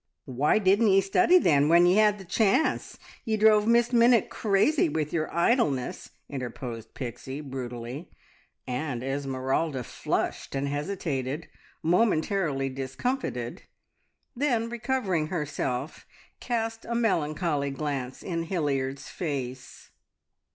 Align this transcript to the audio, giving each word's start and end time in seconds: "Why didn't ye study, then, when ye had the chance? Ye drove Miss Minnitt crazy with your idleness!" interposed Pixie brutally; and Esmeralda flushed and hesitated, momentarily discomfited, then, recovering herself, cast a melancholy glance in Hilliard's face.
"Why 0.25 0.57
didn't 0.57 0.87
ye 0.87 0.99
study, 0.99 1.37
then, 1.37 1.69
when 1.69 1.85
ye 1.85 1.97
had 1.97 2.17
the 2.17 2.25
chance? 2.25 2.97
Ye 3.23 3.37
drove 3.37 3.67
Miss 3.67 3.93
Minnitt 3.93 4.31
crazy 4.31 4.89
with 4.89 5.13
your 5.13 5.31
idleness!" 5.31 6.09
interposed 6.27 6.95
Pixie 6.95 7.39
brutally; 7.39 8.09
and 8.65 9.03
Esmeralda 9.03 9.83
flushed 9.83 10.55
and 10.55 10.67
hesitated, 10.67 11.49
momentarily 11.83 12.67
discomfited, 12.67 13.61
then, 14.35 14.69
recovering 14.69 15.27
herself, 15.27 16.07
cast 16.39 16.83
a 16.83 16.95
melancholy 16.95 17.69
glance 17.69 18.23
in 18.23 18.45
Hilliard's 18.45 19.07
face. 19.07 19.91